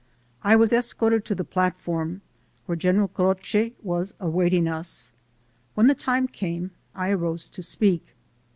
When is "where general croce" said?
2.65-3.73